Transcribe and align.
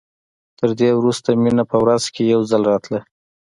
تر 0.59 0.69
دې 0.79 0.89
وروسته 0.99 1.29
مينه 1.43 1.63
په 1.71 1.77
ورځ 1.83 2.03
کښې 2.13 2.23
يو 2.33 2.41
ځل 2.51 2.61
راتله. 2.71 2.99